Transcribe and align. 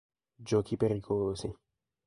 Giochi 0.47 0.77
pericolosi 0.81 1.53